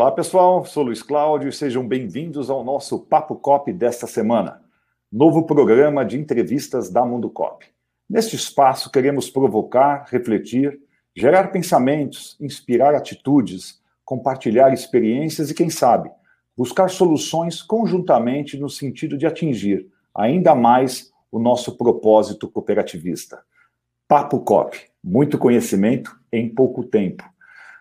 Olá, 0.00 0.12
pessoal. 0.12 0.64
Sou 0.64 0.84
Luiz 0.84 1.02
Cláudio 1.02 1.48
e 1.48 1.52
sejam 1.52 1.84
bem-vindos 1.84 2.48
ao 2.48 2.62
nosso 2.62 3.00
Papo 3.00 3.34
Cop 3.34 3.72
desta 3.72 4.06
semana, 4.06 4.62
novo 5.10 5.42
programa 5.42 6.04
de 6.04 6.16
entrevistas 6.16 6.88
da 6.88 7.04
Mundo 7.04 7.28
Cop. 7.28 7.66
Neste 8.08 8.36
espaço, 8.36 8.92
queremos 8.92 9.28
provocar, 9.28 10.06
refletir, 10.08 10.78
gerar 11.16 11.48
pensamentos, 11.48 12.36
inspirar 12.40 12.94
atitudes, 12.94 13.82
compartilhar 14.04 14.72
experiências 14.72 15.50
e, 15.50 15.54
quem 15.54 15.68
sabe, 15.68 16.08
buscar 16.56 16.88
soluções 16.90 17.60
conjuntamente 17.60 18.56
no 18.56 18.70
sentido 18.70 19.18
de 19.18 19.26
atingir 19.26 19.88
ainda 20.14 20.54
mais 20.54 21.10
o 21.28 21.40
nosso 21.40 21.76
propósito 21.76 22.48
cooperativista. 22.48 23.42
Papo 24.06 24.38
Cop, 24.42 24.78
muito 25.02 25.36
conhecimento 25.36 26.16
em 26.32 26.48
pouco 26.48 26.84
tempo. 26.84 27.24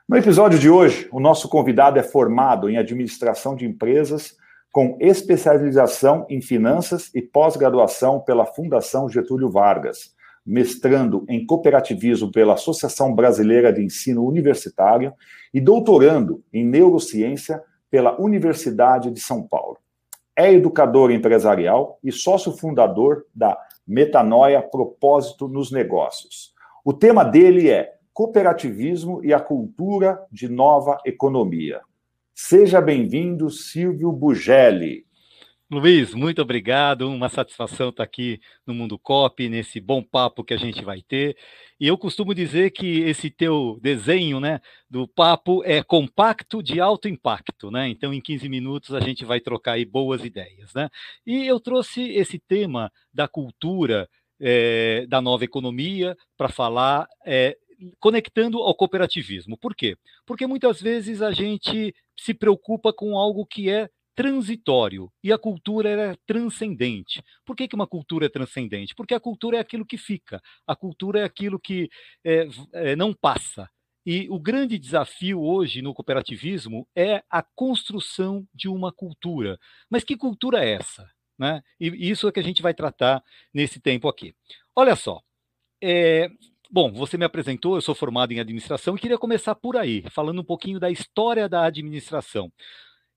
No 0.08 0.16
episódio 0.16 0.58
de 0.58 0.70
hoje, 0.70 1.10
o 1.12 1.20
nosso 1.20 1.50
convidado 1.50 2.00
é 2.00 2.04
formado 2.04 2.70
em 2.70 2.78
administração 2.78 3.56
de 3.56 3.66
empresas 3.66 4.38
com 4.72 4.98
especialização 5.02 6.26
em 6.30 6.42
finanças 6.42 7.10
e 7.14 7.22
pós-graduação 7.22 8.20
pela 8.22 8.46
Fundação 8.46 9.10
Getúlio 9.10 9.50
Vargas 9.50 10.16
mestrando 10.48 11.26
em 11.28 11.46
cooperativismo 11.46 12.32
pela 12.32 12.54
Associação 12.54 13.14
Brasileira 13.14 13.74
de 13.74 13.84
Ensino 13.84 14.26
Universitário 14.26 15.14
e 15.54 15.60
doutorando 15.60 16.42
em 16.54 16.66
neurociência 16.66 17.62
pela 17.92 18.20
Universidade 18.20 19.12
de 19.12 19.20
São 19.20 19.44
Paulo. 19.46 19.78
É 20.34 20.54
educador 20.54 21.12
empresarial 21.12 22.00
e 22.02 22.14
sócio 22.14 22.54
fundador 22.54 23.26
da 23.36 23.58
Metanoia 23.86 24.62
Propósito 24.62 25.50
nos 25.50 25.70
Negócios. 25.70 26.54
O 26.86 26.94
tema 26.94 27.26
dele 27.26 27.70
é 27.70 27.97
Cooperativismo 28.18 29.24
e 29.24 29.32
a 29.32 29.40
Cultura 29.40 30.26
de 30.32 30.50
Nova 30.50 30.98
Economia. 31.06 31.82
Seja 32.34 32.82
bem-vindo, 32.82 33.48
Silvio 33.52 34.12
Bugelli. 34.12 35.06
Luiz, 35.70 36.16
muito 36.16 36.42
obrigado. 36.42 37.08
Uma 37.08 37.30
satisfação 37.30 37.90
estar 37.90 38.02
aqui 38.02 38.42
no 38.66 38.74
Mundo 38.74 38.98
Cop, 38.98 39.48
nesse 39.48 39.80
bom 39.80 40.02
papo 40.02 40.44
que 40.44 40.56
a 40.56 40.58
gente 40.58 40.84
vai 40.84 41.04
ter. 41.04 41.38
E 41.80 41.86
eu 41.86 41.96
costumo 41.96 42.34
dizer 42.34 42.72
que 42.72 43.02
esse 43.02 43.30
teu 43.30 43.78
desenho 43.84 44.40
né, 44.40 44.62
do 44.90 45.08
papo 45.08 45.64
é 45.64 45.84
compacto 45.84 46.64
de 46.64 46.82
alto 46.82 47.08
impacto. 47.08 47.70
Né? 47.70 47.88
Então, 47.88 48.12
em 48.12 48.20
15 48.20 48.50
minutos, 48.50 48.96
a 48.96 49.00
gente 49.00 49.26
vai 49.26 49.40
trocar 49.40 49.74
aí 49.74 49.86
boas 49.86 50.26
ideias. 50.26 50.74
Né? 50.74 50.90
E 51.24 51.46
eu 51.46 51.60
trouxe 51.60 52.02
esse 52.14 52.40
tema 52.40 52.92
da 53.14 53.28
cultura 53.28 54.10
é, 54.40 55.06
da 55.08 55.22
nova 55.22 55.44
economia 55.44 56.18
para 56.36 56.50
falar. 56.50 57.08
É, 57.24 57.56
conectando 58.00 58.60
ao 58.60 58.76
cooperativismo. 58.76 59.58
Por 59.58 59.76
quê? 59.76 59.98
Porque 60.26 60.48
muitas 60.48 60.82
vezes 60.82 61.22
a 61.22 61.32
gente 61.32 61.94
se 62.18 62.34
preocupa 62.34 62.92
com 62.92 63.18
algo 63.18 63.46
que 63.46 63.70
é 63.70 63.90
transitório 64.16 65.12
e 65.24 65.32
a 65.32 65.38
cultura 65.38 65.90
era 65.90 66.18
transcendente. 66.26 67.24
Por 67.46 67.56
que, 67.56 67.68
que 67.68 67.76
uma 67.76 67.86
cultura 67.86 68.26
é 68.26 68.30
transcendente? 68.30 68.96
Porque 68.96 69.14
a 69.14 69.20
cultura 69.20 69.58
é 69.58 69.60
aquilo 69.60 69.86
que 69.86 69.96
fica, 69.98 70.42
a 70.66 70.76
cultura 70.76 71.20
é 71.20 71.24
aquilo 71.24 71.60
que 71.60 71.88
é, 72.24 72.48
é, 72.74 72.96
não 72.96 73.14
passa. 73.14 73.70
E 74.04 74.28
o 74.30 74.40
grande 74.40 74.80
desafio 74.80 75.40
hoje 75.40 75.84
no 75.84 75.94
cooperativismo 75.94 76.88
é 76.96 77.22
a 77.30 77.44
construção 77.44 78.48
de 78.54 78.68
uma 78.68 78.92
cultura. 78.92 79.60
Mas 79.88 80.04
que 80.04 80.18
cultura 80.18 80.66
é 80.66 80.72
essa? 80.72 81.08
Né? 81.38 81.62
E 81.80 82.10
isso 82.10 82.28
é 82.28 82.32
que 82.32 82.40
a 82.40 82.44
gente 82.44 82.64
vai 82.64 82.74
tratar 82.74 83.24
nesse 83.54 83.80
tempo 83.80 84.08
aqui. 84.08 84.34
Olha 84.76 84.96
só. 84.96 85.22
É, 85.80 86.28
bom, 86.72 86.92
você 86.92 87.18
me 87.18 87.26
apresentou, 87.26 87.76
eu 87.76 87.82
sou 87.82 87.96
formado 87.96 88.32
em 88.32 88.40
administração 88.40 88.96
e 88.96 89.00
queria 89.00 89.18
começar 89.18 89.56
por 89.56 89.78
aí, 89.78 90.04
falando 90.12 90.42
um 90.42 90.46
pouquinho 90.46 90.80
da 90.80 90.90
história 90.90 91.48
da 91.48 91.66
administração. 91.66 92.52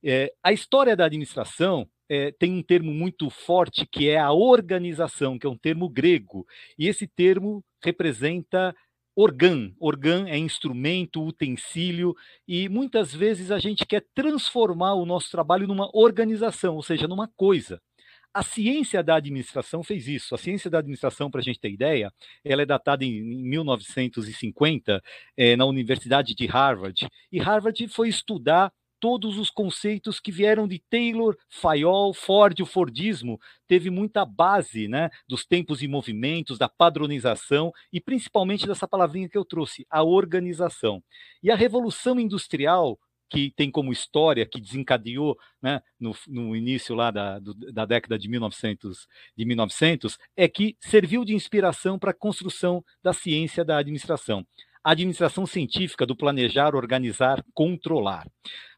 É, 0.03 0.33
a 0.43 0.53
história 0.53 0.97
da 0.97 1.05
administração 1.05 1.87
é, 2.09 2.33
tem 2.33 2.53
um 2.53 2.63
termo 2.63 2.93
muito 2.93 3.31
forte 3.31 3.87
que 3.87 4.09
é 4.09 4.19
a 4.19 4.33
organização, 4.33 5.39
que 5.39 5.47
é 5.47 5.51
um 5.51 5.57
termo 5.57 5.89
grego, 5.89 6.47
e 6.79 6.89
esse 6.89 7.07
termo 7.07 7.63
representa 7.83 8.75
organ. 9.15 9.73
Organ 9.79 10.29
é 10.29 10.39
instrumento, 10.39 11.23
utensílio, 11.23 12.15
e 12.49 12.69
muitas 12.69 13.15
vezes 13.15 13.51
a 13.51 13.59
gente 13.59 13.85
quer 13.87 14.05
transformar 14.15 14.95
o 14.95 15.07
nosso 15.07 15.31
trabalho 15.31 15.67
numa 15.67 15.91
organização, 15.93 16.77
ou 16.77 16.83
seja, 16.83 17.07
numa 17.07 17.29
coisa. 17.37 17.81
A 18.33 18.43
ciência 18.45 19.03
da 19.03 19.17
administração 19.17 19.83
fez 19.83 20.07
isso. 20.07 20.35
A 20.35 20.39
ciência 20.39 20.71
da 20.71 20.79
administração, 20.79 21.31
para 21.31 21.41
a 21.41 21.45
gente 21.45 21.59
ter 21.59 21.71
ideia, 21.71 22.13
ela 22.45 22.63
é 22.63 22.67
datada 22.67 23.05
em, 23.05 23.17
em 23.19 23.49
1950 23.49 25.03
é, 25.37 25.57
na 25.57 25.65
Universidade 25.65 26.35
de 26.35 26.47
Harvard. 26.47 27.09
E 27.33 27.39
Harvard 27.41 27.89
foi 27.89 28.09
estudar 28.09 28.73
todos 29.01 29.39
os 29.39 29.51
conceitos 29.51 30.21
que 30.21 30.31
vieram 30.31 30.69
de 30.69 30.79
Taylor, 30.79 31.37
Fayol, 31.49 32.13
Ford, 32.13 32.61
o 32.61 32.67
Fordismo 32.67 33.41
teve 33.67 33.89
muita 33.89 34.25
base, 34.27 34.87
né, 34.87 35.09
dos 35.27 35.45
tempos 35.47 35.83
e 35.83 35.89
movimentos, 35.89 36.59
da 36.59 36.69
padronização 36.69 37.73
e 37.91 38.01
principalmente 38.01 38.67
dessa 38.67 38.87
palavrinha 38.87 39.29
que 39.29 39.39
eu 39.39 39.45
trouxe, 39.45 39.87
a 39.91 40.03
organização. 40.03 41.03
E 41.43 41.51
a 41.51 41.57
revolução 41.57 42.21
industrial 42.21 42.99
que 43.31 43.53
tem 43.57 43.71
como 43.71 43.93
história, 43.93 44.45
que 44.45 44.61
desencadeou 44.61 45.39
né, 45.63 45.81
no, 45.99 46.15
no, 46.27 46.57
início 46.57 46.95
lá 46.95 47.11
da, 47.11 47.39
do, 47.39 47.55
da 47.55 47.87
década 47.87 48.19
de 48.19 48.29
1900, 48.29 49.07
de 49.37 49.45
1900, 49.45 50.19
é 50.37 50.49
que 50.49 50.77
serviu 50.81 51.25
de 51.25 51.35
inspiração 51.35 51.99
para 51.99 52.11
a 52.11 52.15
construção 52.15 52.85
da 53.03 53.13
ciência 53.13 53.65
da 53.65 53.79
administração 53.79 54.45
a 54.83 54.93
administração 54.93 55.45
científica 55.45 56.07
do 56.07 56.17
planejar, 56.17 56.75
organizar, 56.75 57.45
controlar. 57.53 58.27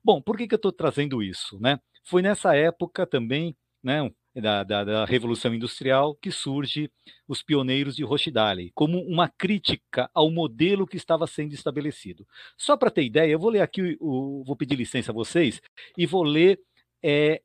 Bom, 0.03 0.21
por 0.21 0.37
que, 0.37 0.49
que 0.49 0.55
eu 0.55 0.57
estou 0.57 0.73
trazendo 0.73 1.23
isso? 1.23 1.59
Né? 1.61 1.79
Foi 2.05 2.21
nessa 2.21 2.57
época 2.57 3.07
também, 3.07 3.57
né, 3.81 4.11
da, 4.35 4.63
da, 4.63 4.85
da, 4.85 5.05
Revolução 5.05 5.55
Industrial, 5.55 6.15
que 6.15 6.31
surge 6.31 6.91
os 7.29 7.43
pioneiros 7.43 7.95
de 7.95 8.03
Rochdale, 8.03 8.71
como 8.75 8.99
uma 9.03 9.29
crítica 9.29 10.11
ao 10.15 10.31
modelo 10.31 10.87
que 10.87 10.97
estava 10.97 11.27
sendo 11.27 11.55
estabelecido. 11.55 12.27
Só 12.57 12.77
para 12.77 12.91
ter 12.91 13.05
ideia, 13.05 13.31
eu 13.31 13.39
vou 13.39 13.51
ler 13.51 13.61
aqui, 13.61 13.97
o, 14.01 14.43
vou 14.45 14.57
pedir 14.57 14.77
licença 14.77 15.13
a 15.13 15.15
vocês, 15.15 15.61
e 15.99 16.07
vou 16.07 16.23
ler 16.23 16.59
é, 17.03 17.43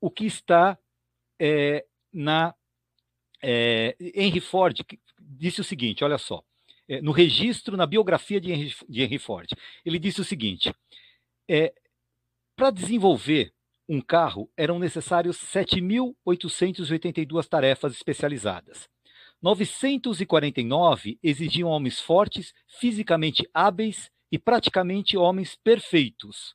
o 0.00 0.10
que 0.10 0.24
está 0.24 0.78
é, 1.38 1.84
na. 2.12 2.54
É, 3.42 3.96
Henry 4.14 4.40
Ford 4.40 4.80
disse 5.18 5.60
o 5.60 5.64
seguinte: 5.64 6.04
olha 6.04 6.18
só. 6.18 6.42
É, 6.88 7.00
no 7.00 7.12
registro, 7.12 7.76
na 7.76 7.86
biografia 7.86 8.40
de 8.40 8.52
Henry, 8.52 8.74
de 8.88 9.02
Henry 9.02 9.18
Ford. 9.18 9.48
Ele 9.84 9.98
disse 9.98 10.20
o 10.20 10.24
seguinte: 10.24 10.74
é, 11.48 11.72
para 12.56 12.70
desenvolver 12.70 13.52
um 13.92 14.00
carro 14.00 14.50
eram 14.56 14.78
necessários 14.78 15.36
7.882 15.36 17.46
tarefas 17.46 17.92
especializadas. 17.92 18.88
949 19.42 21.18
exigiam 21.22 21.68
homens 21.68 22.00
fortes, 22.00 22.54
fisicamente 22.80 23.46
hábeis 23.52 24.10
e 24.30 24.38
praticamente 24.38 25.18
homens 25.18 25.58
perfeitos. 25.62 26.54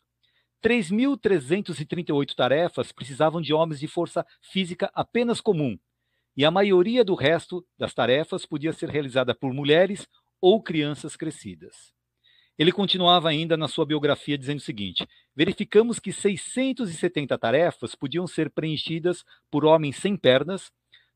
3.338 0.64 2.34
tarefas 2.34 2.92
precisavam 2.92 3.40
de 3.40 3.54
homens 3.54 3.80
de 3.80 3.88
força 3.88 4.25
física 4.42 4.90
apenas 4.96 5.40
comum, 5.40 5.78
e 6.36 6.44
a 6.44 6.50
maioria 6.50 7.06
do 7.06 7.14
resto 7.14 7.64
das 7.78 7.94
tarefas 7.94 8.48
podia 8.48 8.74
ser 8.74 8.90
realizada 8.90 9.36
por 9.36 9.54
mulheres 9.54 10.08
ou 10.42 10.64
crianças 10.64 11.16
crescidas. 11.16 11.96
Ele 12.57 12.72
continuava 12.72 13.29
ainda 13.29 13.56
na 13.56 13.68
sua 13.68 13.85
biografia 13.85 14.38
dizendo 14.38 14.57
o 14.57 14.63
seguinte: 14.63 15.07
verificamos 15.35 16.00
que 16.00 16.12
670 16.12 17.38
tarefas 17.38 17.94
podiam 17.94 18.25
ser 18.25 18.50
preenchidas 18.50 19.23
por 19.51 19.63
homens 19.63 19.97
sem 19.97 20.18
pernas, 20.18 20.72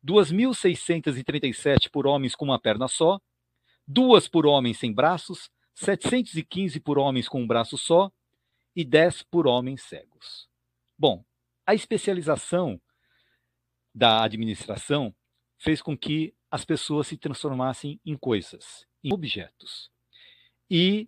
2.637 0.06 1.90
por 1.90 2.06
homens 2.06 2.36
com 2.36 2.46
uma 2.46 2.60
perna 2.60 2.88
só, 2.88 3.20
duas 3.88 4.28
por 4.28 4.46
homens 4.46 4.78
sem 4.78 4.94
braços, 4.94 5.50
715 5.74 6.80
por 6.80 7.00
homens 7.00 7.28
com 7.28 7.42
um 7.42 7.48
braço 7.48 7.78
só 7.78 8.12
e 8.76 8.86
10 8.86 9.24
por 9.24 9.48
homens 9.48 9.82
cegos. 9.84 10.48
Bom, 10.98 11.24
a 11.66 11.74
especialização 11.74 12.80
da 13.94 14.24
administração 14.24 15.14
fez 15.58 15.82
com 15.82 15.98
que 15.98 16.34
as 16.50 16.64
pessoas 16.66 17.08
se 17.08 17.18
transformassem 17.18 18.00
em 18.06 18.16
coisas, 18.16 18.86
em 19.04 19.14
objetos. 19.14 19.90
E 20.70 21.08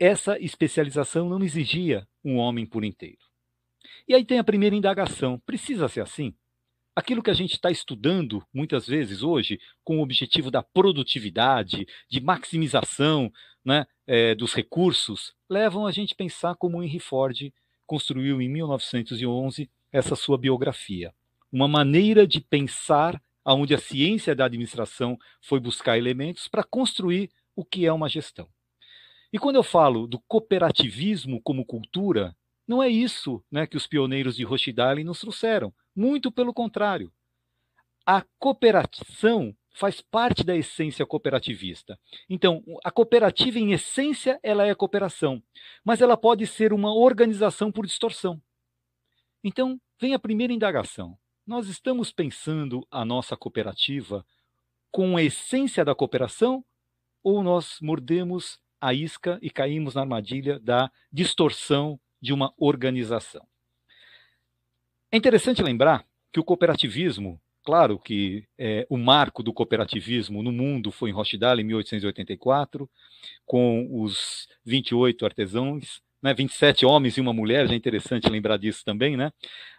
essa 0.00 0.38
especialização 0.38 1.28
não 1.28 1.42
exigia 1.44 2.08
um 2.24 2.38
homem 2.38 2.66
por 2.66 2.84
inteiro. 2.84 3.18
E 4.08 4.14
aí 4.14 4.24
tem 4.24 4.38
a 4.38 4.44
primeira 4.44 4.74
indagação: 4.74 5.38
precisa 5.46 5.88
ser 5.88 6.00
assim? 6.00 6.34
Aquilo 6.96 7.22
que 7.22 7.30
a 7.30 7.34
gente 7.34 7.52
está 7.52 7.70
estudando 7.70 8.44
muitas 8.52 8.86
vezes 8.86 9.22
hoje, 9.22 9.60
com 9.84 9.98
o 9.98 10.02
objetivo 10.02 10.50
da 10.50 10.62
produtividade, 10.62 11.86
de 12.08 12.20
maximização 12.20 13.32
né, 13.64 13.86
é, 14.06 14.34
dos 14.34 14.54
recursos, 14.54 15.32
levam 15.48 15.86
a 15.86 15.92
gente 15.92 16.14
a 16.14 16.16
pensar 16.16 16.56
como 16.56 16.82
Henry 16.82 16.98
Ford 16.98 17.52
construiu 17.86 18.40
em 18.42 18.48
1911 18.48 19.70
essa 19.92 20.16
sua 20.16 20.36
biografia 20.36 21.14
uma 21.52 21.66
maneira 21.66 22.26
de 22.26 22.40
pensar 22.40 23.20
onde 23.44 23.74
a 23.74 23.78
ciência 23.78 24.34
da 24.34 24.44
administração 24.44 25.18
foi 25.40 25.58
buscar 25.58 25.98
elementos 25.98 26.46
para 26.46 26.62
construir 26.62 27.30
o 27.56 27.64
que 27.64 27.84
é 27.86 27.92
uma 27.92 28.08
gestão. 28.08 28.48
E 29.32 29.38
quando 29.38 29.56
eu 29.56 29.62
falo 29.62 30.06
do 30.06 30.18
cooperativismo 30.20 31.40
como 31.42 31.64
cultura, 31.64 32.34
Não 32.66 32.80
é 32.80 32.88
isso 32.88 33.42
né, 33.50 33.66
que 33.66 33.76
os 33.76 33.88
pioneiros 33.88 34.36
de 34.36 34.44
Rochdale 34.44 35.02
nos 35.02 35.18
trouxeram. 35.20 35.74
Muito 35.94 36.30
pelo 36.30 36.54
contrário. 36.54 37.12
A 38.06 38.24
cooperação 38.38 39.52
faz 39.72 40.00
parte 40.00 40.44
da 40.44 40.56
essência 40.56 41.04
cooperativista. 41.04 41.98
Então, 42.28 42.62
a 42.84 42.90
cooperativa, 42.92 43.58
em 43.58 43.72
essência, 43.72 44.38
ela 44.42 44.64
é 44.66 44.74
cooperação, 44.74 45.42
mas 45.84 46.00
ela 46.00 46.16
pode 46.16 46.46
ser 46.46 46.72
uma 46.72 46.94
organização 46.94 47.72
por 47.72 47.86
distorção. 47.86 48.40
Então, 49.42 49.80
vem 50.00 50.14
a 50.14 50.18
primeira 50.18 50.52
indagação. 50.52 51.18
Nós 51.46 51.66
estamos 51.68 52.12
pensando 52.12 52.86
a 52.90 53.04
nossa 53.04 53.36
cooperativa 53.36 54.24
com 54.92 55.16
a 55.16 55.22
essência 55.22 55.84
da 55.84 55.94
cooperação 55.94 56.64
ou 57.22 57.42
nós 57.42 57.78
mordemos 57.80 58.60
a 58.80 58.94
isca 58.94 59.38
e 59.42 59.50
caímos 59.50 59.94
na 59.94 60.02
armadilha 60.02 60.58
da 60.58 60.90
distorção 61.12 61.98
de 62.20 62.32
uma 62.32 62.52
organização? 62.56 63.46
É 65.12 65.16
interessante 65.16 65.62
lembrar 65.62 66.04
que 66.32 66.40
o 66.40 66.44
cooperativismo 66.44 67.40
Claro 67.62 67.98
que 67.98 68.44
é, 68.58 68.86
o 68.88 68.96
marco 68.96 69.42
do 69.42 69.52
cooperativismo 69.52 70.42
no 70.42 70.50
mundo 70.50 70.90
foi 70.90 71.10
em 71.10 71.12
Rochdale, 71.12 71.60
em 71.60 71.66
1884, 71.66 72.88
com 73.44 73.86
os 74.02 74.48
28 74.64 75.26
artesãos, 75.26 76.02
né, 76.22 76.32
27 76.32 76.86
homens 76.86 77.16
e 77.16 77.20
uma 77.20 77.32
mulher, 77.32 77.66
já 77.66 77.74
é 77.74 77.76
interessante 77.76 78.28
lembrar 78.28 78.56
disso 78.56 78.82
também, 78.84 79.16
né? 79.16 79.30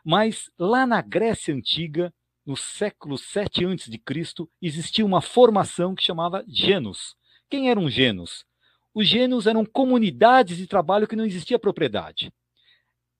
Mas 0.05 0.49
lá 0.57 0.85
na 0.85 1.01
Grécia 1.01 1.53
Antiga, 1.53 2.13
no 2.45 2.55
século 2.55 3.17
7 3.17 3.65
a.C., 3.65 4.47
existia 4.61 5.05
uma 5.05 5.21
formação 5.21 5.95
que 5.95 6.03
chamava 6.03 6.43
genus. 6.47 7.15
Quem 7.49 7.69
eram 7.69 7.89
genus? 7.89 8.45
Os 8.93 9.07
genus 9.07 9.47
eram 9.47 9.65
comunidades 9.65 10.57
de 10.57 10.67
trabalho 10.67 11.07
que 11.07 11.15
não 11.15 11.25
existia 11.25 11.57
propriedade. 11.57 12.33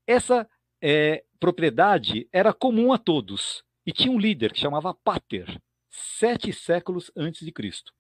Essa 0.06 0.48
é, 0.82 1.24
propriedade 1.40 2.28
era 2.32 2.54
comum 2.54 2.92
a 2.92 2.98
todos 2.98 3.64
e 3.86 3.92
tinha 3.92 4.12
um 4.12 4.20
líder 4.20 4.52
que 4.52 4.60
chamava 4.60 4.94
Pater, 4.94 5.62
sete 5.90 6.52
séculos 6.52 7.12
antes 7.16 7.46
de 7.46 7.52
Cristo. 7.52 7.94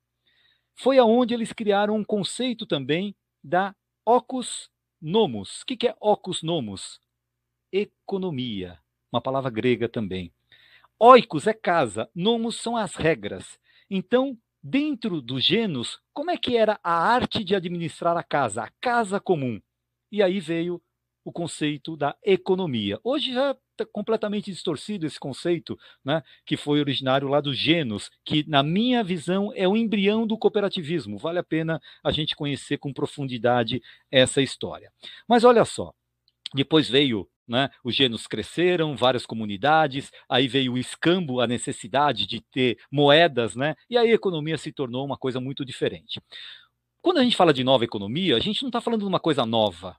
Foi 0.75 0.97
aonde 0.97 1.33
eles 1.33 1.53
criaram 1.53 1.95
um 1.95 2.03
conceito 2.03 2.65
também 2.65 3.15
da 3.44 3.75
ocus 4.06 4.69
nomos. 5.01 5.62
O 5.62 5.65
que 5.65 5.88
é 5.88 5.95
ocus 6.00 6.44
nomos? 6.44 7.00
Economia, 7.71 8.79
uma 9.12 9.21
palavra 9.21 9.50
grega 9.50 9.88
também. 9.88 10.31
Oikos 11.00 11.47
é 11.47 11.53
casa, 11.53 12.09
nomos 12.13 12.57
são 12.57 12.77
as 12.77 12.95
regras. 12.95 13.59
Então, 13.89 14.38
dentro 14.63 15.22
do 15.22 15.40
genus, 15.40 16.00
como 16.13 16.31
é 16.31 16.38
que 16.38 16.56
era 16.56 16.80
a 16.84 16.94
arte 16.94 17.44
de 17.44 17.56
administrar 17.56 18.16
a 18.18 18.24
casa, 18.24 18.63
a 18.63 18.72
casa 18.80 19.19
comum? 19.19 19.60
E 20.12 20.22
aí 20.22 20.40
veio 20.40 20.81
o 21.24 21.31
conceito 21.31 21.96
da 21.96 22.16
economia. 22.24 23.00
Hoje 23.04 23.34
já 23.34 23.56
está 23.72 23.86
completamente 23.92 24.52
distorcido 24.52 25.06
esse 25.06 25.19
conceito, 25.19 25.78
né, 26.04 26.22
que 26.46 26.58
foi 26.58 26.80
originário 26.80 27.28
lá 27.28 27.40
do 27.40 27.54
Genos, 27.54 28.10
que, 28.25 28.48
na 28.48 28.63
minha 28.63 29.04
visão, 29.04 29.52
é 29.56 29.68
o 29.68 29.78
embrião 29.78 30.25
do 30.25 30.38
cooperativismo. 30.38 31.18
Vale 31.18 31.40
a 31.40 31.44
pena 31.44 31.80
a 32.04 32.12
gente 32.12 32.36
conhecer 32.36 32.78
com 32.78 32.94
profundidade 32.94 33.81
essa 34.12 34.42
história. 34.42 34.92
Mas 35.28 35.44
olha 35.44 35.63
só, 35.63 35.94
depois 36.54 36.90
veio 36.90 37.30
né, 37.51 37.69
os 37.83 37.95
genos 37.95 38.25
cresceram, 38.25 38.95
várias 38.95 39.25
comunidades, 39.25 40.12
aí 40.27 40.48
veio 40.48 40.74
o 40.74 40.77
escambo, 40.77 41.42
a 41.42 41.45
necessidade 41.48 42.25
de 42.25 42.42
ter 42.42 42.80
moedas, 42.92 43.56
né, 43.56 43.75
e 43.89 43.98
aí 43.98 44.09
a 44.09 44.15
economia 44.15 44.57
se 44.57 44.71
tornou 44.71 45.06
uma 45.06 45.18
coisa 45.18 45.39
muito 45.39 45.63
diferente. 45.63 46.19
Quando 47.01 47.19
a 47.19 47.24
gente 47.24 47.36
fala 47.36 47.53
de 47.53 47.63
nova 47.63 47.83
economia, 47.83 48.36
a 48.36 48.39
gente 48.39 48.62
não 48.63 48.69
está 48.69 48.81
falando 48.81 49.01
de 49.01 49.07
uma 49.07 49.19
coisa 49.19 49.45
nova, 49.45 49.95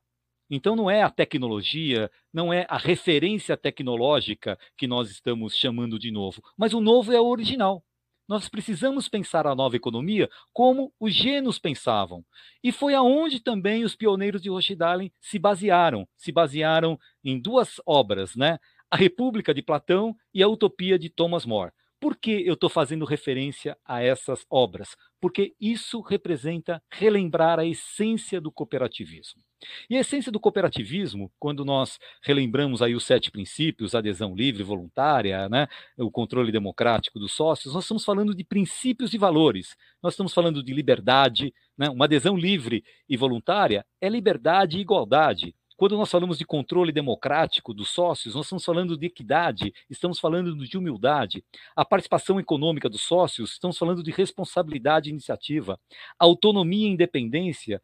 então, 0.54 0.76
não 0.76 0.90
é 0.90 1.02
a 1.02 1.08
tecnologia, 1.08 2.10
não 2.30 2.52
é 2.52 2.66
a 2.68 2.76
referência 2.76 3.56
tecnológica 3.56 4.58
que 4.76 4.86
nós 4.86 5.10
estamos 5.10 5.56
chamando 5.56 5.98
de 5.98 6.10
novo, 6.10 6.42
mas 6.58 6.74
o 6.74 6.80
novo 6.80 7.10
é 7.10 7.18
o 7.18 7.26
original. 7.26 7.82
Nós 8.28 8.48
precisamos 8.48 9.08
pensar 9.08 9.46
a 9.46 9.54
nova 9.54 9.76
economia 9.76 10.28
como 10.52 10.92
os 10.98 11.12
gênios 11.12 11.58
pensavam. 11.58 12.24
E 12.62 12.70
foi 12.70 12.94
aonde 12.94 13.40
também 13.40 13.84
os 13.84 13.96
pioneiros 13.96 14.40
de 14.40 14.48
Rochdalen 14.48 15.12
se 15.20 15.38
basearam. 15.38 16.06
Se 16.16 16.30
basearam 16.30 16.98
em 17.24 17.40
duas 17.40 17.80
obras, 17.86 18.36
né? 18.36 18.58
A 18.90 18.96
República 18.96 19.52
de 19.52 19.62
Platão 19.62 20.14
e 20.32 20.42
a 20.42 20.48
Utopia 20.48 20.98
de 20.98 21.10
Thomas 21.10 21.44
More. 21.44 21.72
Por 22.00 22.16
que 22.16 22.46
eu 22.46 22.54
estou 22.54 22.68
fazendo 22.68 23.04
referência 23.04 23.76
a 23.84 24.02
essas 24.02 24.44
obras? 24.50 24.96
Porque 25.20 25.54
isso 25.60 26.00
representa 26.00 26.82
relembrar 26.90 27.58
a 27.58 27.64
essência 27.64 28.40
do 28.40 28.50
cooperativismo. 28.50 29.40
E 29.88 29.96
a 29.96 30.00
essência 30.00 30.32
do 30.32 30.40
cooperativismo, 30.40 31.30
quando 31.38 31.64
nós 31.64 31.98
relembramos 32.22 32.82
aí 32.82 32.94
os 32.94 33.04
sete 33.04 33.30
princípios, 33.30 33.94
adesão 33.94 34.34
livre, 34.34 34.62
voluntária, 34.62 35.48
né, 35.48 35.68
o 35.96 36.10
controle 36.10 36.52
democrático 36.52 37.18
dos 37.18 37.32
sócios, 37.32 37.74
nós 37.74 37.84
estamos 37.84 38.04
falando 38.04 38.34
de 38.34 38.44
princípios 38.44 39.14
e 39.14 39.18
valores. 39.18 39.76
Nós 40.02 40.14
estamos 40.14 40.34
falando 40.34 40.62
de 40.62 40.72
liberdade, 40.72 41.54
né, 41.76 41.88
uma 41.88 42.04
adesão 42.04 42.36
livre 42.36 42.84
e 43.08 43.16
voluntária 43.16 43.84
é 44.00 44.08
liberdade 44.08 44.78
e 44.78 44.80
igualdade. 44.80 45.54
Quando 45.76 45.96
nós 45.96 46.10
falamos 46.10 46.38
de 46.38 46.44
controle 46.44 46.92
democrático 46.92 47.74
dos 47.74 47.88
sócios, 47.88 48.34
nós 48.34 48.46
estamos 48.46 48.64
falando 48.64 48.96
de 48.96 49.06
equidade, 49.06 49.72
estamos 49.90 50.20
falando 50.20 50.54
de 50.54 50.78
humildade. 50.78 51.44
A 51.74 51.84
participação 51.84 52.38
econômica 52.38 52.88
dos 52.88 53.02
sócios, 53.02 53.52
estamos 53.52 53.76
falando 53.76 54.02
de 54.02 54.12
responsabilidade 54.12 55.08
e 55.08 55.12
iniciativa. 55.12 55.80
Autonomia 56.18 56.86
e 56.86 56.92
independência, 56.92 57.82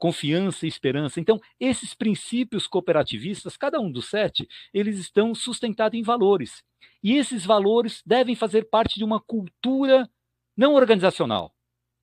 confiança 0.00 0.64
e 0.64 0.68
esperança. 0.68 1.20
Então, 1.20 1.38
esses 1.60 1.94
princípios 1.94 2.66
cooperativistas, 2.66 3.56
cada 3.56 3.78
um 3.78 3.92
dos 3.92 4.08
sete, 4.08 4.48
eles 4.72 4.98
estão 4.98 5.34
sustentados 5.34 5.96
em 5.96 6.02
valores. 6.02 6.64
E 7.04 7.16
esses 7.16 7.44
valores 7.44 8.02
devem 8.04 8.34
fazer 8.34 8.68
parte 8.70 8.96
de 8.96 9.04
uma 9.04 9.20
cultura 9.20 10.08
não 10.56 10.74
organizacional, 10.74 11.54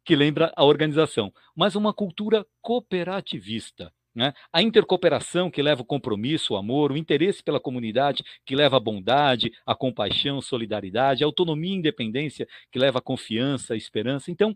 que 0.06 0.16
lembra 0.16 0.54
a 0.56 0.64
organização, 0.64 1.34
mas 1.56 1.76
uma 1.76 1.92
cultura 1.92 2.46
cooperativista. 2.62 3.92
Né? 4.16 4.34
A 4.52 4.64
intercooperação 4.64 5.50
que 5.50 5.62
leva 5.62 5.82
o 5.82 5.86
compromisso, 5.86 6.54
o 6.54 6.58
amor, 6.58 6.92
o 6.92 6.98
interesse 6.98 7.44
pela 7.44 7.60
comunidade 7.60 8.24
que 8.46 8.56
leva 8.56 8.78
a 8.78 8.80
bondade, 8.80 9.52
a 9.66 9.76
compaixão, 9.76 10.42
solidariedade, 10.42 11.24
a 11.24 11.28
autonomia 11.28 11.74
e 11.74 11.78
independência 11.78 12.48
que 12.72 12.80
leva 12.80 12.98
a 13.00 13.02
confiança, 13.02 13.74
a 13.74 13.78
esperança. 13.78 14.32
Então, 14.32 14.56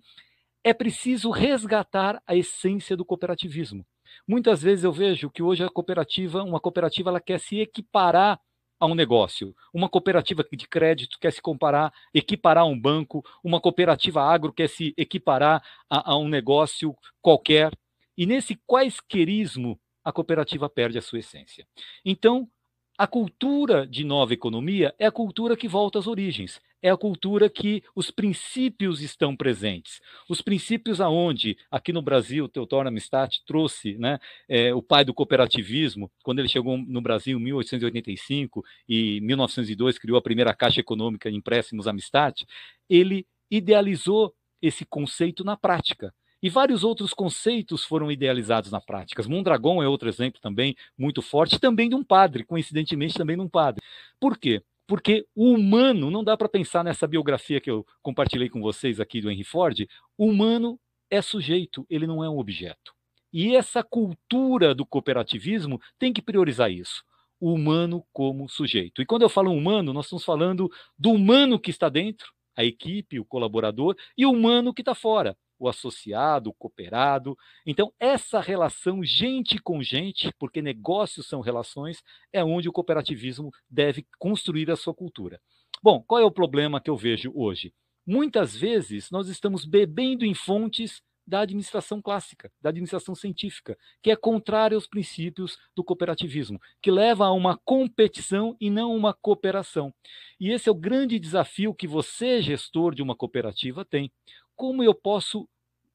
é 0.63 0.73
preciso 0.73 1.31
resgatar 1.31 2.21
a 2.25 2.35
essência 2.35 2.95
do 2.95 3.05
cooperativismo. 3.05 3.85
Muitas 4.27 4.61
vezes 4.61 4.83
eu 4.83 4.91
vejo 4.91 5.29
que 5.29 5.41
hoje 5.41 5.63
a 5.63 5.69
cooperativa, 5.69 6.43
uma 6.43 6.59
cooperativa, 6.59 7.09
ela 7.09 7.21
quer 7.21 7.39
se 7.39 7.59
equiparar 7.59 8.39
a 8.79 8.85
um 8.85 8.95
negócio. 8.95 9.55
Uma 9.73 9.87
cooperativa 9.87 10.43
de 10.51 10.67
crédito 10.67 11.17
quer 11.19 11.31
se 11.31 11.41
comparar, 11.41 11.93
equiparar 12.13 12.63
a 12.63 12.67
um 12.67 12.79
banco, 12.79 13.23
uma 13.43 13.61
cooperativa 13.61 14.21
agro 14.21 14.51
quer 14.51 14.67
se 14.67 14.93
equiparar 14.97 15.63
a, 15.89 16.13
a 16.13 16.17
um 16.17 16.27
negócio 16.27 16.95
qualquer. 17.21 17.71
E 18.17 18.25
nesse 18.25 18.59
quaisquerismo, 18.67 19.79
a 20.03 20.11
cooperativa 20.11 20.67
perde 20.67 20.97
a 20.97 21.01
sua 21.01 21.19
essência. 21.19 21.65
Então, 22.03 22.49
a 22.97 23.07
cultura 23.07 23.87
de 23.87 24.03
nova 24.03 24.33
economia 24.33 24.93
é 24.99 25.05
a 25.05 25.11
cultura 25.11 25.55
que 25.55 25.67
volta 25.67 25.99
às 25.99 26.07
origens, 26.07 26.59
é 26.81 26.89
a 26.89 26.97
cultura 26.97 27.49
que 27.49 27.83
os 27.95 28.09
princípios 28.09 29.01
estão 29.01 29.35
presentes. 29.35 30.01
Os 30.27 30.41
princípios 30.41 30.99
aonde, 30.99 31.57
aqui 31.69 31.93
no 31.93 32.01
Brasil, 32.01 32.47
Teodoro 32.47 32.87
Amistad 32.87 33.37
trouxe 33.45 33.95
né, 33.97 34.19
é, 34.49 34.73
o 34.73 34.81
pai 34.81 35.05
do 35.05 35.13
cooperativismo, 35.13 36.11
quando 36.23 36.39
ele 36.39 36.49
chegou 36.49 36.77
no 36.77 37.01
Brasil 37.01 37.37
em 37.37 37.43
1885 37.43 38.63
e 38.87 39.21
1902 39.21 39.97
criou 39.97 40.17
a 40.17 40.21
primeira 40.21 40.53
Caixa 40.53 40.79
Econômica 40.79 41.29
de 41.29 41.37
Empréstimos 41.37 41.87
Amistad, 41.87 42.43
ele 42.89 43.25
idealizou 43.49 44.33
esse 44.61 44.85
conceito 44.85 45.43
na 45.43 45.57
prática. 45.57 46.13
E 46.43 46.49
vários 46.49 46.83
outros 46.83 47.13
conceitos 47.13 47.83
foram 47.83 48.11
idealizados 48.11 48.71
na 48.71 48.81
prática. 48.81 49.21
Mondragon 49.27 49.83
é 49.83 49.87
outro 49.87 50.09
exemplo 50.09 50.41
também 50.41 50.75
muito 50.97 51.21
forte, 51.21 51.59
também 51.59 51.87
de 51.87 51.93
um 51.93 52.03
padre, 52.03 52.43
coincidentemente 52.43 53.13
também 53.13 53.35
de 53.35 53.43
um 53.43 53.49
padre. 53.49 53.83
Por 54.19 54.37
quê? 54.37 54.63
Porque 54.91 55.25
o 55.33 55.53
humano, 55.53 56.11
não 56.11 56.21
dá 56.21 56.35
para 56.35 56.49
pensar 56.49 56.83
nessa 56.83 57.07
biografia 57.07 57.61
que 57.61 57.71
eu 57.71 57.85
compartilhei 58.01 58.49
com 58.49 58.59
vocês 58.59 58.99
aqui 58.99 59.21
do 59.21 59.31
Henry 59.31 59.45
Ford, 59.45 59.87
o 60.17 60.25
humano 60.25 60.77
é 61.09 61.21
sujeito, 61.21 61.85
ele 61.89 62.05
não 62.05 62.21
é 62.21 62.29
um 62.29 62.37
objeto. 62.37 62.93
E 63.31 63.55
essa 63.55 63.85
cultura 63.85 64.75
do 64.75 64.85
cooperativismo 64.85 65.79
tem 65.97 66.11
que 66.11 66.21
priorizar 66.21 66.69
isso 66.69 67.05
o 67.39 67.53
humano 67.53 68.03
como 68.11 68.49
sujeito. 68.49 69.01
E 69.01 69.05
quando 69.05 69.21
eu 69.21 69.29
falo 69.29 69.53
humano, 69.53 69.93
nós 69.93 70.07
estamos 70.07 70.25
falando 70.25 70.69
do 70.99 71.11
humano 71.11 71.57
que 71.57 71.71
está 71.71 71.87
dentro, 71.87 72.29
a 72.53 72.65
equipe, 72.65 73.17
o 73.17 73.23
colaborador, 73.23 73.95
e 74.17 74.25
o 74.25 74.31
humano 74.31 74.73
que 74.73 74.81
está 74.81 74.93
fora, 74.93 75.37
o 75.61 75.69
associado, 75.69 76.49
o 76.49 76.53
cooperado. 76.53 77.37
Então, 77.67 77.93
essa 77.99 78.39
relação 78.39 79.03
gente 79.03 79.59
com 79.59 79.83
gente, 79.83 80.33
porque 80.39 80.59
negócios 80.59 81.27
são 81.27 81.39
relações, 81.39 82.01
é 82.33 82.43
onde 82.43 82.67
o 82.67 82.71
cooperativismo 82.71 83.51
deve 83.69 84.07
construir 84.17 84.71
a 84.71 84.75
sua 84.75 84.93
cultura. 84.93 85.39
Bom, 85.83 86.01
qual 86.01 86.19
é 86.19 86.25
o 86.25 86.31
problema 86.31 86.81
que 86.81 86.89
eu 86.89 86.97
vejo 86.97 87.31
hoje? 87.35 87.71
Muitas 88.05 88.55
vezes 88.55 89.11
nós 89.11 89.27
estamos 89.27 89.63
bebendo 89.63 90.25
em 90.25 90.33
fontes 90.33 91.03
da 91.25 91.41
administração 91.41 92.01
clássica, 92.01 92.51
da 92.59 92.69
administração 92.69 93.13
científica, 93.15 93.77
que 94.01 94.11
é 94.11 94.15
contrária 94.15 94.75
aos 94.75 94.87
princípios 94.87 95.57
do 95.75 95.83
cooperativismo, 95.83 96.59
que 96.81 96.91
leva 96.91 97.25
a 97.25 97.31
uma 97.31 97.57
competição 97.63 98.55
e 98.59 98.69
não 98.69 98.95
uma 98.95 99.13
cooperação. 99.13 99.93
E 100.39 100.49
esse 100.49 100.67
é 100.67 100.71
o 100.71 100.75
grande 100.75 101.19
desafio 101.19 101.73
que 101.73 101.87
você, 101.87 102.41
gestor 102.41 102.95
de 102.95 103.01
uma 103.01 103.15
cooperativa, 103.15 103.85
tem. 103.85 104.11
Como 104.55 104.83
eu 104.83 104.93
posso 104.93 105.47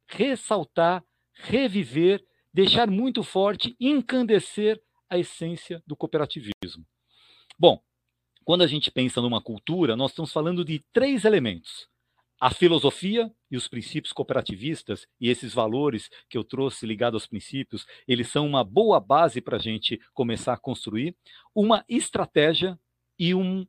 ressaltar, 0.07 1.05
reviver, 1.35 2.25
deixar 2.53 2.91
muito 2.91 3.23
forte, 3.23 3.77
encandecer 3.81 4.81
a 5.09 5.19
essência 5.19 5.83
do 5.87 5.97
cooperativismo? 5.97 6.85
Bom, 7.59 7.81
quando 8.45 8.63
a 8.63 8.67
gente 8.67 8.91
pensa 8.91 9.21
numa 9.21 9.43
cultura, 9.43 9.97
nós 9.97 10.13
estamos 10.13 10.33
falando 10.33 10.65
de 10.65 10.85
três 10.93 11.25
elementos: 11.25 11.89
a 12.41 12.51
filosofia 12.51 13.33
e 13.51 13.57
os 13.57 13.67
princípios 13.67 14.13
cooperativistas 14.13 15.07
e 15.21 15.29
esses 15.29 15.55
valores 15.55 16.09
que 16.29 16.39
eu 16.39 16.45
trouxe 16.45 16.87
ligados 16.87 17.23
aos 17.23 17.27
princípios, 17.27 17.87
eles 18.07 18.29
são 18.29 18.47
uma 18.47 18.63
boa 18.63 19.01
base 19.01 19.41
para 19.41 19.57
a 19.57 19.61
gente 19.61 20.01
começar 20.13 20.53
a 20.53 20.59
construir 20.59 21.17
uma 21.55 21.85
estratégia 21.89 22.79
e 23.19 23.35
um 23.35 23.67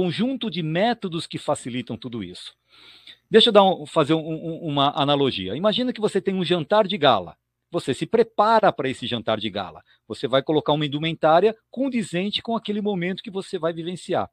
conjunto 0.00 0.50
de 0.50 0.62
métodos 0.62 1.26
que 1.26 1.38
facilitam 1.38 1.96
tudo 1.96 2.22
isso. 2.22 2.54
Deixa 3.30 3.50
eu 3.54 3.82
um, 3.82 3.86
fazer 3.86 4.14
um, 4.14 4.20
um, 4.20 4.58
uma 4.62 4.92
analogia. 4.94 5.54
Imagina 5.54 5.92
que 5.92 6.00
você 6.00 6.20
tem 6.20 6.34
um 6.34 6.44
jantar 6.44 6.86
de 6.86 6.96
gala 6.96 7.36
você 7.70 7.94
se 7.94 8.04
prepara 8.04 8.72
para 8.72 8.88
esse 8.88 9.06
jantar 9.06 9.38
de 9.38 9.48
gala. 9.48 9.82
Você 10.08 10.26
vai 10.26 10.42
colocar 10.42 10.72
uma 10.72 10.84
indumentária 10.84 11.56
condizente 11.70 12.42
com 12.42 12.56
aquele 12.56 12.80
momento 12.80 13.22
que 13.22 13.30
você 13.30 13.58
vai 13.58 13.72
vivenciar. 13.72 14.28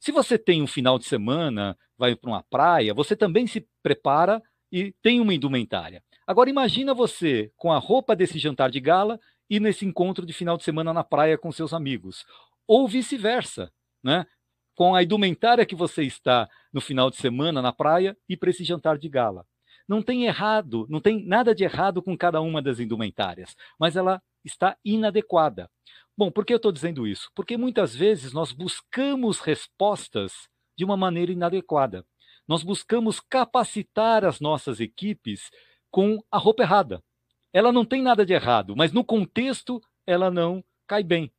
Se 0.00 0.10
você 0.10 0.38
tem 0.38 0.62
um 0.62 0.66
final 0.66 0.98
de 0.98 1.04
semana, 1.04 1.76
vai 1.98 2.16
para 2.16 2.30
uma 2.30 2.42
praia, 2.42 2.94
você 2.94 3.14
também 3.14 3.46
se 3.46 3.68
prepara 3.82 4.42
e 4.70 4.94
tem 5.02 5.20
uma 5.20 5.34
indumentária. 5.34 6.02
Agora 6.26 6.48
imagina 6.48 6.94
você 6.94 7.52
com 7.56 7.70
a 7.70 7.78
roupa 7.78 8.16
desse 8.16 8.38
jantar 8.38 8.70
de 8.70 8.80
gala 8.80 9.20
e 9.50 9.60
nesse 9.60 9.84
encontro 9.84 10.24
de 10.24 10.32
final 10.32 10.56
de 10.56 10.64
semana 10.64 10.94
na 10.94 11.04
praia 11.04 11.36
com 11.36 11.52
seus 11.52 11.74
amigos, 11.74 12.24
ou 12.66 12.88
vice-versa, 12.88 13.70
né? 14.02 14.24
Com 14.74 14.94
a 14.94 15.02
indumentária 15.02 15.66
que 15.66 15.74
você 15.74 16.02
está 16.02 16.48
no 16.72 16.80
final 16.80 17.10
de 17.10 17.16
semana 17.16 17.60
na 17.60 17.72
praia 17.72 18.16
e 18.28 18.36
para 18.36 18.50
esse 18.50 18.64
jantar 18.64 18.98
de 18.98 19.08
gala. 19.08 19.46
Não 19.88 20.02
tem 20.02 20.24
errado, 20.24 20.86
não 20.88 21.00
tem 21.00 21.24
nada 21.26 21.54
de 21.54 21.64
errado 21.64 22.02
com 22.02 22.16
cada 22.16 22.40
uma 22.40 22.62
das 22.62 22.80
indumentárias, 22.80 23.56
mas 23.78 23.96
ela 23.96 24.22
está 24.44 24.76
inadequada. 24.84 25.70
Bom, 26.16 26.30
por 26.30 26.44
que 26.44 26.52
eu 26.52 26.56
estou 26.56 26.72
dizendo 26.72 27.06
isso? 27.06 27.30
Porque 27.34 27.56
muitas 27.56 27.94
vezes 27.94 28.32
nós 28.32 28.52
buscamos 28.52 29.40
respostas 29.40 30.48
de 30.76 30.84
uma 30.84 30.96
maneira 30.96 31.32
inadequada. 31.32 32.04
Nós 32.46 32.62
buscamos 32.62 33.20
capacitar 33.20 34.24
as 34.24 34.40
nossas 34.40 34.80
equipes 34.80 35.50
com 35.90 36.22
a 36.30 36.38
roupa 36.38 36.62
errada. 36.62 37.02
Ela 37.52 37.72
não 37.72 37.84
tem 37.84 38.02
nada 38.02 38.24
de 38.24 38.32
errado, 38.32 38.74
mas 38.76 38.92
no 38.92 39.04
contexto 39.04 39.80
ela 40.06 40.30
não 40.30 40.64
cai 40.86 41.02
bem. 41.02 41.30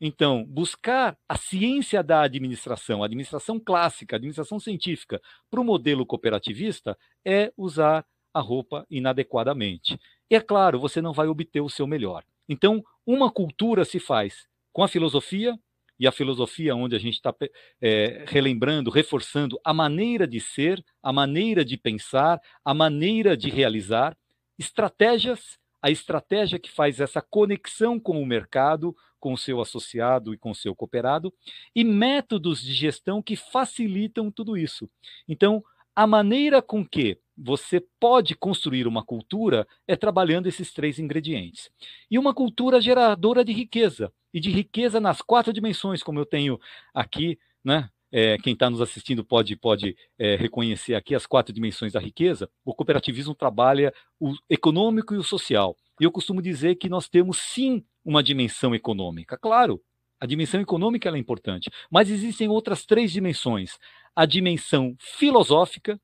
Então, 0.00 0.44
buscar 0.44 1.16
a 1.28 1.36
ciência 1.36 2.02
da 2.02 2.22
administração, 2.22 3.02
a 3.02 3.06
administração 3.06 3.60
clássica, 3.60 4.16
a 4.16 4.18
administração 4.18 4.58
científica, 4.58 5.20
para 5.50 5.60
o 5.60 5.64
modelo 5.64 6.06
cooperativista 6.06 6.96
é 7.24 7.52
usar 7.56 8.06
a 8.32 8.40
roupa 8.40 8.86
inadequadamente. 8.90 10.00
E 10.30 10.34
é 10.34 10.40
claro, 10.40 10.80
você 10.80 11.02
não 11.02 11.12
vai 11.12 11.26
obter 11.26 11.60
o 11.60 11.68
seu 11.68 11.86
melhor. 11.86 12.24
Então, 12.48 12.82
uma 13.06 13.30
cultura 13.30 13.84
se 13.84 14.00
faz 14.00 14.48
com 14.72 14.82
a 14.82 14.88
filosofia, 14.88 15.58
e 16.00 16.06
a 16.06 16.12
filosofia 16.12 16.74
onde 16.74 16.96
a 16.96 16.98
gente 16.98 17.16
está 17.16 17.34
é, 17.78 18.24
relembrando, 18.26 18.90
reforçando 18.90 19.60
a 19.62 19.74
maneira 19.74 20.26
de 20.26 20.40
ser, 20.40 20.82
a 21.02 21.12
maneira 21.12 21.62
de 21.62 21.76
pensar, 21.76 22.40
a 22.64 22.72
maneira 22.72 23.36
de 23.36 23.50
realizar, 23.50 24.16
estratégias, 24.58 25.58
a 25.82 25.90
estratégia 25.90 26.58
que 26.58 26.70
faz 26.70 27.00
essa 27.00 27.20
conexão 27.20 27.98
com 27.98 28.20
o 28.20 28.26
mercado, 28.26 28.94
com 29.18 29.32
o 29.32 29.38
seu 29.38 29.60
associado 29.60 30.32
e 30.32 30.38
com 30.38 30.50
o 30.50 30.54
seu 30.54 30.74
cooperado, 30.74 31.32
e 31.74 31.84
métodos 31.84 32.62
de 32.62 32.72
gestão 32.72 33.22
que 33.22 33.36
facilitam 33.36 34.30
tudo 34.30 34.56
isso. 34.56 34.88
Então, 35.28 35.62
a 35.94 36.06
maneira 36.06 36.62
com 36.62 36.86
que 36.86 37.18
você 37.36 37.80
pode 37.98 38.34
construir 38.34 38.86
uma 38.86 39.04
cultura 39.04 39.66
é 39.86 39.96
trabalhando 39.96 40.46
esses 40.46 40.72
três 40.72 40.98
ingredientes. 40.98 41.70
E 42.10 42.18
uma 42.18 42.34
cultura 42.34 42.80
geradora 42.80 43.44
de 43.44 43.52
riqueza, 43.52 44.12
e 44.32 44.40
de 44.40 44.50
riqueza 44.50 45.00
nas 45.00 45.20
quatro 45.20 45.52
dimensões, 45.52 46.02
como 46.02 46.18
eu 46.18 46.26
tenho 46.26 46.60
aqui, 46.94 47.38
né? 47.64 47.90
É, 48.12 48.36
quem 48.38 48.54
está 48.54 48.68
nos 48.68 48.80
assistindo 48.80 49.24
pode, 49.24 49.54
pode 49.56 49.96
é, 50.18 50.36
reconhecer 50.36 50.94
aqui 50.94 51.14
as 51.14 51.26
quatro 51.26 51.52
dimensões 51.52 51.92
da 51.92 52.00
riqueza. 52.00 52.50
O 52.64 52.74
cooperativismo 52.74 53.34
trabalha 53.34 53.92
o 54.18 54.34
econômico 54.48 55.14
e 55.14 55.18
o 55.18 55.22
social. 55.22 55.76
E 56.00 56.04
eu 56.04 56.10
costumo 56.10 56.42
dizer 56.42 56.76
que 56.76 56.88
nós 56.88 57.08
temos 57.08 57.38
sim 57.38 57.84
uma 58.04 58.22
dimensão 58.22 58.74
econômica. 58.74 59.36
Claro, 59.36 59.80
a 60.20 60.26
dimensão 60.26 60.60
econômica 60.60 61.08
é 61.08 61.18
importante, 61.18 61.70
mas 61.90 62.10
existem 62.10 62.48
outras 62.48 62.84
três 62.84 63.12
dimensões. 63.12 63.78
A 64.14 64.26
dimensão 64.26 64.94
filosófica, 64.98 66.00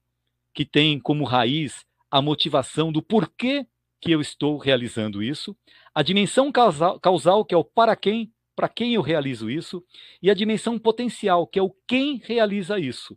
que 0.54 0.64
tem 0.64 0.98
como 0.98 1.24
raiz 1.24 1.84
a 2.10 2.22
motivação 2.22 2.90
do 2.90 3.02
porquê 3.02 3.66
que 4.00 4.12
eu 4.12 4.20
estou 4.20 4.56
realizando 4.56 5.22
isso, 5.22 5.56
a 5.94 6.02
dimensão 6.02 6.52
causal, 6.52 7.00
causal 7.00 7.44
que 7.44 7.54
é 7.54 7.58
o 7.58 7.64
para 7.64 7.96
quem, 7.96 8.32
para 8.56 8.68
quem 8.68 8.94
eu 8.94 9.02
realizo 9.02 9.50
isso, 9.50 9.84
e 10.22 10.30
a 10.30 10.34
dimensão 10.34 10.78
potencial, 10.78 11.46
que 11.46 11.58
é 11.58 11.62
o 11.62 11.74
quem 11.86 12.20
realiza 12.24 12.80
isso. 12.80 13.16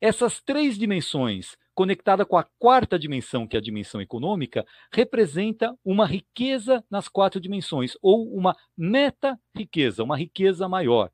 Essas 0.00 0.40
três 0.40 0.78
dimensões 0.78 1.56
conectada 1.74 2.26
com 2.26 2.36
a 2.36 2.42
quarta 2.58 2.98
dimensão, 2.98 3.46
que 3.46 3.56
é 3.56 3.60
a 3.60 3.62
dimensão 3.62 4.00
econômica, 4.00 4.66
representa 4.92 5.78
uma 5.84 6.04
riqueza 6.04 6.84
nas 6.90 7.06
quatro 7.06 7.40
dimensões, 7.40 7.96
ou 8.02 8.34
uma 8.34 8.56
meta-riqueza, 8.76 10.02
uma 10.02 10.16
riqueza 10.16 10.68
maior. 10.68 11.08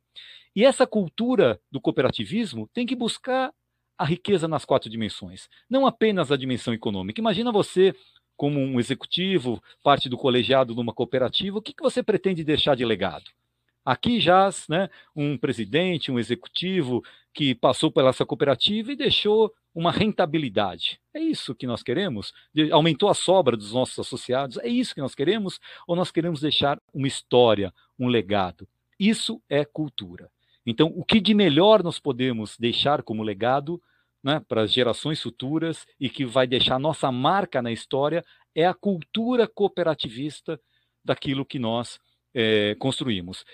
E 0.57 0.65
essa 0.65 0.87
cultura 0.87 1.61
do 1.71 1.81
cooperativismo 1.81 2.67
tem 2.73 2.87
que 2.87 2.97
buscar 2.97 3.53
a 3.99 4.05
riqueza 4.07 4.49
nas 4.49 4.65
quatro 4.65 4.89
dimensões, 4.89 5.49
não 5.69 5.87
apenas 5.87 6.33
a 6.33 6.37
dimensão 6.37 6.73
econômica. 6.73 7.21
Imagina 7.21 7.53
você 7.53 7.95
como 8.35 8.59
um 8.59 8.81
executivo, 8.81 9.63
parte 9.83 10.09
do 10.09 10.17
colegiado 10.17 10.75
de 10.75 10.81
uma 10.81 10.95
cooperativa, 10.95 11.59
o 11.59 11.63
que, 11.63 11.75
que 11.75 11.83
você 11.83 12.03
pretende 12.03 12.43
deixar 12.43 12.75
de 12.75 12.85
legado? 12.85 13.31
Aqui 13.85 14.19
jaz 14.19 14.67
né, 14.69 14.89
um 15.15 15.37
presidente, 15.37 16.11
um 16.11 16.19
executivo 16.19 17.05
que 17.35 17.55
passou 17.55 17.91
pela 17.91 18.11
essa 18.11 18.25
cooperativa 18.25 18.93
e 18.93 18.97
deixou 18.97 19.53
uma 19.75 19.91
rentabilidade. 19.91 21.01
É 21.13 21.21
isso 21.21 21.55
que 21.55 21.67
nós 21.67 21.83
queremos? 21.83 22.33
Aumentou 22.73 23.09
a 23.09 23.15
sobra 23.15 23.57
dos 23.57 23.73
nossos 23.73 23.99
associados? 23.99 24.57
É 24.59 24.69
isso 24.69 24.95
que 24.95 25.01
nós 25.01 25.15
queremos? 25.15 25.61
Ou 25.87 25.97
nós 25.97 26.11
queremos 26.11 26.41
deixar 26.41 26.81
uma 26.95 27.09
história, 27.09 27.75
um 27.99 28.07
legado? 28.07 28.69
Isso 28.99 29.43
é 29.49 29.65
cultura. 29.65 30.31
Então, 30.65 30.93
o 30.97 31.05
que 31.05 31.21
de 31.21 31.35
melhor 31.35 31.83
nós 31.83 31.99
podemos 31.99 32.57
deixar 32.57 33.03
como 33.03 33.23
legado 33.23 33.83
né, 34.23 34.41
para 34.49 34.63
as 34.63 34.73
gerações 34.73 35.21
futuras 35.21 35.87
e 36.01 36.09
que 36.09 36.25
vai 36.25 36.47
deixar 36.47 36.79
nossa 36.79 37.13
marca 37.13 37.61
na 37.61 37.71
história 37.71 38.25
é 38.55 38.65
a 38.65 38.73
cultura 38.73 39.47
cooperativista 39.47 40.59
daquilo 41.05 41.45
que 41.45 41.59
nós 41.59 41.99
é, 42.33 42.75
construímos. 42.77 43.45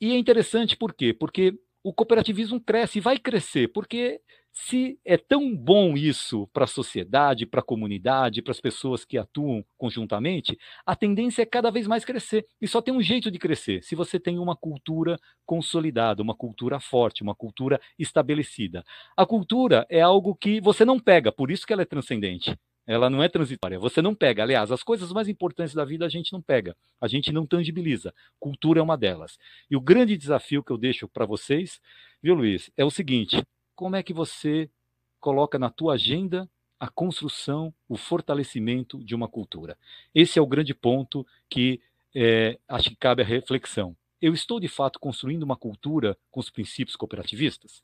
E 0.00 0.12
é 0.12 0.18
interessante 0.18 0.76
por 0.76 0.92
quê? 0.94 1.12
Porque 1.14 1.54
o 1.82 1.92
cooperativismo 1.92 2.60
cresce 2.60 2.98
e 2.98 3.00
vai 3.00 3.18
crescer, 3.18 3.68
porque 3.68 4.20
se 4.52 4.98
é 5.04 5.16
tão 5.18 5.54
bom 5.54 5.94
isso 5.96 6.46
para 6.52 6.64
a 6.64 6.66
sociedade, 6.66 7.46
para 7.46 7.60
a 7.60 7.64
comunidade, 7.64 8.42
para 8.42 8.50
as 8.52 8.60
pessoas 8.60 9.04
que 9.04 9.18
atuam 9.18 9.64
conjuntamente, 9.78 10.58
a 10.84 10.96
tendência 10.96 11.42
é 11.42 11.46
cada 11.46 11.70
vez 11.70 11.86
mais 11.86 12.04
crescer. 12.04 12.46
E 12.60 12.66
só 12.66 12.80
tem 12.82 12.92
um 12.94 13.02
jeito 13.02 13.30
de 13.30 13.38
crescer: 13.38 13.82
se 13.82 13.94
você 13.94 14.18
tem 14.18 14.38
uma 14.38 14.56
cultura 14.56 15.18
consolidada, 15.44 16.22
uma 16.22 16.34
cultura 16.34 16.80
forte, 16.80 17.22
uma 17.22 17.34
cultura 17.34 17.80
estabelecida. 17.98 18.82
A 19.16 19.24
cultura 19.26 19.86
é 19.90 20.00
algo 20.00 20.34
que 20.34 20.60
você 20.60 20.84
não 20.84 20.98
pega, 20.98 21.30
por 21.30 21.50
isso 21.50 21.66
que 21.66 21.72
ela 21.72 21.82
é 21.82 21.86
transcendente. 21.86 22.56
Ela 22.86 23.10
não 23.10 23.22
é 23.22 23.28
transitória. 23.28 23.78
Você 23.78 24.00
não 24.00 24.14
pega. 24.14 24.42
Aliás, 24.42 24.70
as 24.70 24.82
coisas 24.82 25.10
mais 25.12 25.28
importantes 25.28 25.74
da 25.74 25.84
vida 25.84 26.06
a 26.06 26.08
gente 26.08 26.32
não 26.32 26.40
pega. 26.40 26.76
A 27.00 27.08
gente 27.08 27.32
não 27.32 27.44
tangibiliza. 27.44 28.14
Cultura 28.38 28.78
é 28.78 28.82
uma 28.82 28.96
delas. 28.96 29.38
E 29.70 29.76
o 29.76 29.80
grande 29.80 30.16
desafio 30.16 30.62
que 30.62 30.70
eu 30.70 30.78
deixo 30.78 31.08
para 31.08 31.26
vocês, 31.26 31.80
viu, 32.22 32.34
Luiz, 32.34 32.70
é 32.76 32.84
o 32.84 32.90
seguinte: 32.90 33.44
como 33.74 33.96
é 33.96 34.02
que 34.02 34.12
você 34.12 34.70
coloca 35.18 35.58
na 35.58 35.68
tua 35.68 35.94
agenda 35.94 36.48
a 36.78 36.88
construção, 36.88 37.74
o 37.88 37.96
fortalecimento 37.96 39.02
de 39.02 39.14
uma 39.14 39.26
cultura? 39.26 39.76
Esse 40.14 40.38
é 40.38 40.42
o 40.42 40.46
grande 40.46 40.72
ponto 40.72 41.26
que 41.48 41.80
é, 42.14 42.58
acho 42.68 42.90
que 42.90 42.96
cabe 42.96 43.22
a 43.22 43.26
reflexão. 43.26 43.96
Eu 44.22 44.32
estou 44.32 44.58
de 44.58 44.68
fato 44.68 44.98
construindo 44.98 45.42
uma 45.42 45.56
cultura 45.56 46.16
com 46.30 46.40
os 46.40 46.48
princípios 46.48 46.96
cooperativistas? 46.96 47.82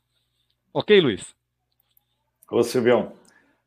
Ok, 0.73 0.99
Luiz? 0.99 1.35
Ô, 2.49 2.63
Silvião, 2.63 3.13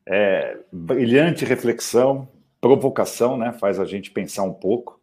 é, 0.09 0.57
brilhante 0.71 1.43
reflexão, 1.43 2.27
provocação, 2.61 3.37
né? 3.37 3.51
Faz 3.53 3.79
a 3.79 3.85
gente 3.85 4.09
pensar 4.09 4.43
um 4.43 4.53
pouco. 4.53 4.99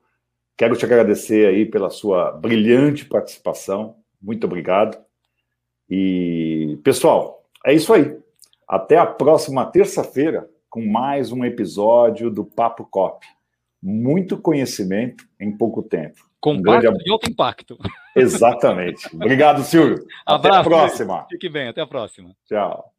Quero 0.56 0.76
te 0.76 0.84
agradecer 0.84 1.46
aí 1.46 1.66
pela 1.66 1.90
sua 1.90 2.32
brilhante 2.32 3.04
participação. 3.04 3.96
Muito 4.20 4.44
obrigado. 4.44 4.96
E, 5.90 6.78
pessoal, 6.82 7.44
é 7.66 7.74
isso 7.74 7.92
aí. 7.92 8.16
Até 8.66 8.96
a 8.96 9.06
próxima 9.06 9.66
terça-feira 9.66 10.48
com 10.70 10.84
mais 10.84 11.30
um 11.30 11.44
episódio 11.44 12.30
do 12.30 12.44
Papo 12.44 12.86
Cop. 12.90 13.24
Muito 13.82 14.38
conhecimento 14.38 15.24
em 15.38 15.54
pouco 15.54 15.82
tempo. 15.82 16.16
Compacto 16.40 16.78
um 16.78 16.80
grande... 16.80 17.04
de 17.04 17.10
alto 17.10 17.30
impacto. 17.30 17.78
Exatamente. 18.16 19.14
Obrigado, 19.14 19.62
Silvio. 19.62 20.06
Abraço. 20.24 20.48
Até 20.48 20.56
a 20.56 20.64
próxima. 20.64 21.26
Fique 21.30 21.48
bem, 21.48 21.68
até 21.68 21.80
a 21.82 21.86
próxima. 21.86 22.34
Tchau. 22.46 22.93